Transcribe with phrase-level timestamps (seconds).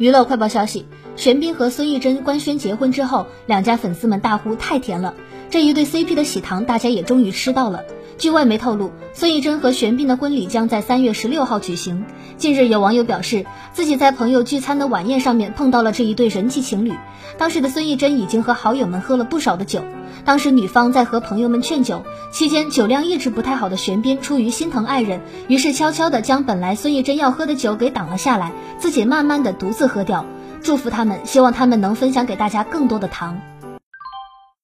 [0.00, 5.14] 娱乐快报消息：玄彬和孙艺珍官宣结婚之后，两家粉丝们大呼太甜了。
[5.50, 7.84] 这一对 CP 的喜糖，大家也终于吃到了。
[8.20, 12.04] 据外媒透露，孙艺珍和玄彬的婚礼将在三月十六号举行。
[12.36, 16.92] 近日，有网友表示，自己在朋友聚餐的晚宴上面碰到了这一对人气情侣。
[17.38, 19.82] 当时的孙艺珍已经和好友们喝了不少的酒，
[20.26, 30.26] 当时女方在和朋友们劝酒，期间酒量一直不太好的玄彬出于心疼爱人，于是悄悄地将本来孙艺珍要喝的酒给挡了下来，自己慢慢的独自喝掉，
[30.62, 33.40] 祝福他们，希望他们能分享给大家更多的糖。